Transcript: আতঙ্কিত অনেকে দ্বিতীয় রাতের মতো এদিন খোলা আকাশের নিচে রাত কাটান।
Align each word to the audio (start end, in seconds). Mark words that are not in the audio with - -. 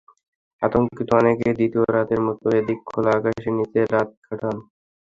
আতঙ্কিত 0.61 1.09
অনেকে 1.19 1.47
দ্বিতীয় 1.57 1.85
রাতের 1.89 2.21
মতো 2.27 2.45
এদিন 2.59 2.77
খোলা 2.87 3.11
আকাশের 3.17 3.53
নিচে 3.57 3.79
রাত 3.85 4.09
কাটান। 4.25 4.57